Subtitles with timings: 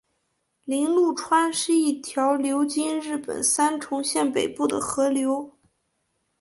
[0.65, 5.51] 铃鹿川是一条流经日本三重县北部的河流。